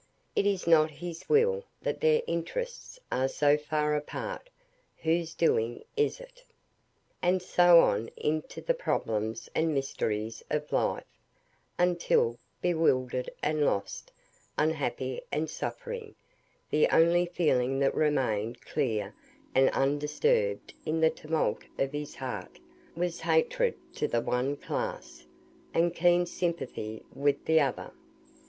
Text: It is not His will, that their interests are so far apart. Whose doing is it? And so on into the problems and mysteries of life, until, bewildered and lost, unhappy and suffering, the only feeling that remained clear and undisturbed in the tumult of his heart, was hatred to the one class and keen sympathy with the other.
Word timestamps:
It 0.35 0.47
is 0.47 0.65
not 0.65 0.89
His 0.89 1.29
will, 1.29 1.63
that 1.83 2.01
their 2.01 2.23
interests 2.25 2.99
are 3.11 3.27
so 3.27 3.55
far 3.55 3.93
apart. 3.95 4.49
Whose 4.97 5.35
doing 5.35 5.83
is 5.95 6.19
it? 6.19 6.43
And 7.21 7.39
so 7.39 7.81
on 7.81 8.09
into 8.17 8.61
the 8.61 8.73
problems 8.73 9.47
and 9.53 9.75
mysteries 9.75 10.41
of 10.49 10.71
life, 10.71 11.03
until, 11.77 12.39
bewildered 12.63 13.29
and 13.43 13.63
lost, 13.63 14.11
unhappy 14.57 15.21
and 15.31 15.47
suffering, 15.51 16.15
the 16.71 16.87
only 16.87 17.27
feeling 17.27 17.77
that 17.81 17.93
remained 17.93 18.59
clear 18.61 19.13
and 19.53 19.69
undisturbed 19.69 20.73
in 20.83 20.99
the 20.99 21.11
tumult 21.11 21.61
of 21.77 21.91
his 21.91 22.15
heart, 22.15 22.57
was 22.95 23.19
hatred 23.19 23.75
to 23.97 24.07
the 24.07 24.21
one 24.21 24.55
class 24.55 25.27
and 25.75 25.93
keen 25.93 26.25
sympathy 26.25 27.03
with 27.13 27.45
the 27.45 27.59
other. 27.61 27.91